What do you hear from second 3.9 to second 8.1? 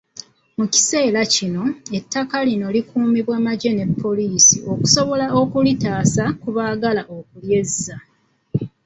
poliisi okusobola okulitaasa ku baagala okulyezza.